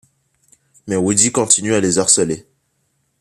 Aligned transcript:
Mais 0.87 0.95
Woody 0.95 1.31
continue 1.31 1.75
à 1.75 1.79
les 1.79 1.99
harceler. 1.99 2.47